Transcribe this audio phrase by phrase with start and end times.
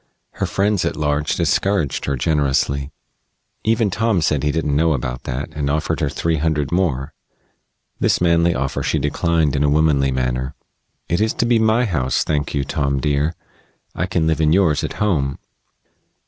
[0.31, 2.91] Her friends at large discouraged her generously.
[3.63, 7.13] Even Tom said he didn't know about that, and offered her three hundred more.
[7.99, 10.55] This manly offer she declined in a womanly manner.
[11.07, 13.35] "It is to be my house, thank you, Tom, dear.
[13.93, 15.37] I can live in yours at home."